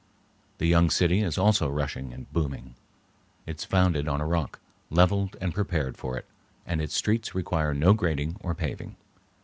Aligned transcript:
The 0.57 0.65
young 0.65 0.89
city 0.89 1.21
is 1.21 1.37
also 1.37 1.69
rushing 1.69 2.11
and 2.11 2.25
booming. 2.33 2.73
It 3.45 3.59
is 3.59 3.65
founded 3.65 4.07
on 4.07 4.19
a 4.19 4.25
rock, 4.25 4.59
leveled 4.89 5.37
and 5.39 5.53
prepared 5.53 5.95
for 5.95 6.17
it, 6.17 6.25
and 6.65 6.81
its 6.81 6.95
streets 6.95 7.35
require 7.35 7.75
no 7.75 7.93
grading 7.93 8.37
or 8.39 8.55
paving. 8.55 8.95